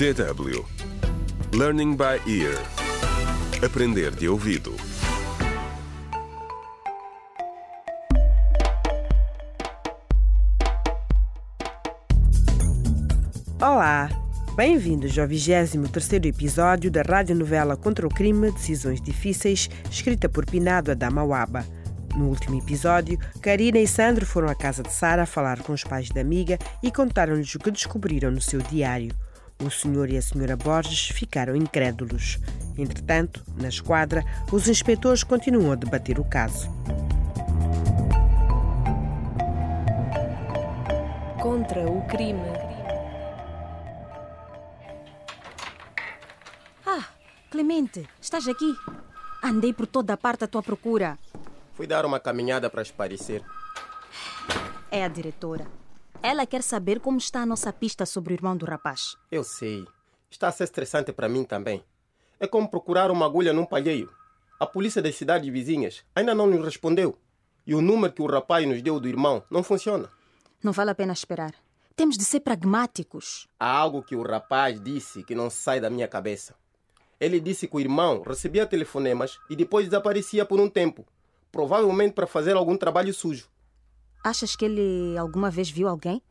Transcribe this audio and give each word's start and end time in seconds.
DW 0.00 0.64
Learning 1.52 1.94
by 1.94 2.16
Ear 2.26 2.56
Aprender 3.62 4.10
de 4.12 4.30
ouvido 4.30 4.74
Olá, 13.60 14.08
bem-vindos 14.56 15.18
ao 15.18 15.28
23º 15.28 16.24
episódio 16.24 16.90
da 16.90 17.02
radionovela 17.02 17.76
Contra 17.76 18.06
o 18.06 18.08
Crime 18.08 18.50
Decisões 18.52 19.02
Difíceis, 19.02 19.68
escrita 19.90 20.30
por 20.30 20.46
Pinado 20.46 20.92
Adamawaba. 20.92 21.62
No 22.16 22.28
último 22.30 22.58
episódio, 22.58 23.18
Karina 23.42 23.78
e 23.78 23.86
Sandro 23.86 24.24
foram 24.24 24.48
à 24.48 24.54
casa 24.54 24.82
de 24.82 24.94
Sara 24.94 25.26
falar 25.26 25.60
com 25.60 25.74
os 25.74 25.84
pais 25.84 26.08
da 26.08 26.22
amiga 26.22 26.58
e 26.82 26.90
contaram-lhes 26.90 27.54
o 27.54 27.58
que 27.58 27.70
descobriram 27.70 28.30
no 28.30 28.40
seu 28.40 28.60
diário. 28.60 29.14
O 29.64 29.70
senhor 29.70 30.08
e 30.08 30.16
a 30.16 30.22
senhora 30.22 30.56
Borges 30.56 31.08
ficaram 31.08 31.54
incrédulos. 31.54 32.38
Entretanto, 32.78 33.44
na 33.56 33.68
esquadra, 33.68 34.24
os 34.50 34.68
inspetores 34.68 35.22
continuam 35.22 35.72
a 35.72 35.74
debater 35.74 36.18
o 36.18 36.24
caso. 36.24 36.68
Contra 41.42 41.86
o 41.90 42.06
crime. 42.06 42.40
Ah, 46.86 47.04
Clemente, 47.50 48.08
estás 48.20 48.46
aqui? 48.48 48.74
Andei 49.42 49.72
por 49.72 49.86
toda 49.86 50.14
a 50.14 50.16
parte 50.16 50.44
à 50.44 50.46
tua 50.46 50.62
procura. 50.62 51.18
Fui 51.74 51.86
dar 51.86 52.06
uma 52.06 52.20
caminhada 52.20 52.70
para 52.70 52.82
esparecer. 52.82 53.42
É 54.90 55.04
a 55.04 55.08
diretora. 55.08 55.79
Ela 56.22 56.44
quer 56.44 56.62
saber 56.62 57.00
como 57.00 57.16
está 57.16 57.40
a 57.40 57.46
nossa 57.46 57.72
pista 57.72 58.04
sobre 58.04 58.34
o 58.34 58.36
irmão 58.36 58.54
do 58.54 58.66
rapaz. 58.66 59.16
Eu 59.32 59.42
sei. 59.42 59.86
Está 60.30 60.48
a 60.48 60.52
ser 60.52 60.64
estressante 60.64 61.12
para 61.12 61.30
mim 61.30 61.44
também. 61.44 61.82
É 62.38 62.46
como 62.46 62.68
procurar 62.68 63.10
uma 63.10 63.24
agulha 63.24 63.54
num 63.54 63.64
palheiro. 63.64 64.12
A 64.58 64.66
polícia 64.66 65.00
das 65.00 65.14
cidades 65.14 65.50
vizinhas 65.50 66.04
ainda 66.14 66.34
não 66.34 66.46
nos 66.46 66.62
respondeu. 66.62 67.16
E 67.66 67.74
o 67.74 67.80
número 67.80 68.12
que 68.12 68.20
o 68.20 68.26
rapaz 68.26 68.68
nos 68.68 68.82
deu 68.82 69.00
do 69.00 69.08
irmão 69.08 69.42
não 69.50 69.62
funciona. 69.62 70.10
Não 70.62 70.72
vale 70.72 70.90
a 70.90 70.94
pena 70.94 71.14
esperar. 71.14 71.54
Temos 71.96 72.18
de 72.18 72.24
ser 72.24 72.40
pragmáticos. 72.40 73.48
Há 73.58 73.70
algo 73.70 74.02
que 74.02 74.14
o 74.14 74.22
rapaz 74.22 74.78
disse 74.78 75.24
que 75.24 75.34
não 75.34 75.48
sai 75.48 75.80
da 75.80 75.88
minha 75.88 76.06
cabeça. 76.06 76.54
Ele 77.18 77.40
disse 77.40 77.66
que 77.66 77.76
o 77.76 77.80
irmão 77.80 78.22
recebia 78.26 78.66
telefonemas 78.66 79.38
e 79.48 79.56
depois 79.56 79.86
desaparecia 79.86 80.44
por 80.44 80.60
um 80.60 80.68
tempo, 80.68 81.06
provavelmente 81.50 82.12
para 82.12 82.26
fazer 82.26 82.56
algum 82.56 82.76
trabalho 82.76 83.12
sujo. 83.14 83.48
Achas 84.22 84.54
que 84.54 84.64
ele 84.64 85.16
alguma 85.16 85.50
vez 85.50 85.70
viu 85.70 85.88
alguém? 85.88 86.22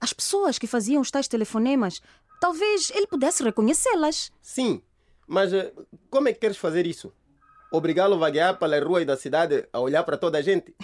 As 0.00 0.12
pessoas 0.12 0.58
que 0.58 0.66
faziam 0.66 1.02
os 1.02 1.10
tais 1.10 1.26
telefonemas, 1.26 2.00
talvez 2.40 2.90
ele 2.94 3.06
pudesse 3.06 3.42
reconhecê-las. 3.42 4.30
Sim, 4.40 4.80
mas 5.26 5.52
eh, 5.52 5.72
como 6.08 6.28
é 6.28 6.32
que 6.32 6.38
queres 6.38 6.56
fazer 6.56 6.86
isso? 6.86 7.12
Obrigá-lo 7.70 8.14
a 8.14 8.18
vaguear 8.18 8.58
pelas 8.58 8.82
ruas 8.82 9.04
da 9.04 9.16
cidade 9.16 9.68
a 9.72 9.80
olhar 9.80 10.02
para 10.04 10.16
toda 10.16 10.38
a 10.38 10.42
gente? 10.42 10.74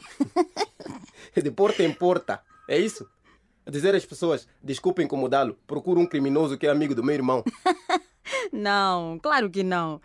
De 1.34 1.50
porta 1.50 1.82
em 1.82 1.92
porta, 1.92 2.42
é 2.68 2.78
isso? 2.78 3.08
Dizer 3.66 3.94
às 3.94 4.04
pessoas, 4.04 4.46
desculpem 4.62 5.06
incomodá-lo, 5.06 5.58
procuro 5.66 5.98
um 6.00 6.06
criminoso 6.06 6.58
que 6.58 6.66
é 6.66 6.70
amigo 6.70 6.94
do 6.94 7.02
meu 7.02 7.14
irmão. 7.14 7.42
Não, 8.52 9.18
claro 9.18 9.50
que 9.50 9.62
não. 9.62 10.00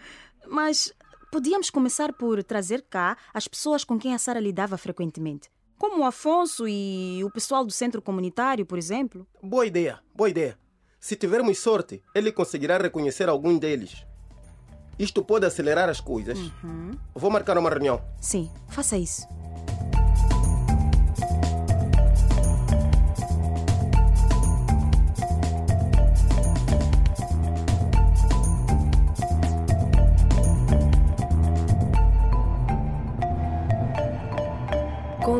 Mas 0.47 0.93
podíamos 1.31 1.69
começar 1.69 2.11
por 2.13 2.43
trazer 2.43 2.83
cá 2.89 3.17
as 3.33 3.47
pessoas 3.47 3.83
com 3.83 3.99
quem 3.99 4.13
a 4.13 4.17
Sara 4.17 4.39
lidava 4.39 4.77
frequentemente. 4.77 5.49
Como 5.79 6.01
o 6.01 6.05
Afonso 6.05 6.67
e 6.67 7.23
o 7.23 7.31
pessoal 7.31 7.63
do 7.63 7.71
centro 7.71 8.01
comunitário, 8.01 8.65
por 8.65 8.77
exemplo. 8.77 9.25
Boa 9.41 9.65
ideia, 9.65 9.99
boa 10.13 10.29
ideia. 10.29 10.59
Se 10.99 11.15
tivermos 11.15 11.57
sorte, 11.57 12.03
ele 12.13 12.33
conseguirá 12.33 12.77
reconhecer 12.77 13.29
algum 13.29 13.57
deles. 13.57 14.05
Isto 14.99 15.23
pode 15.23 15.45
acelerar 15.45 15.87
as 15.87 16.01
coisas. 16.01 16.37
Vou 17.15 17.31
marcar 17.31 17.57
uma 17.57 17.69
reunião. 17.69 18.01
Sim, 18.19 18.51
faça 18.67 18.97
isso. 18.97 19.25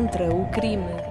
Contra 0.00 0.34
o 0.34 0.46
crime. 0.46 1.09